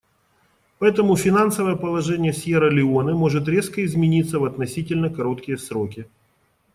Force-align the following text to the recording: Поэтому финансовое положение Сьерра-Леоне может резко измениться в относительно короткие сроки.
Поэтому 0.79 1.15
финансовое 1.15 1.75
положение 1.75 2.33
Сьерра-Леоне 2.33 3.13
может 3.13 3.47
резко 3.47 3.85
измениться 3.85 4.39
в 4.39 4.45
относительно 4.45 5.11
короткие 5.11 5.59
сроки. 5.59 6.07